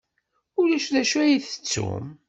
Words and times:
Ulac 0.59 0.85
d 0.93 0.95
acu 1.01 1.17
ay 1.19 1.35
tettum? 1.45 2.05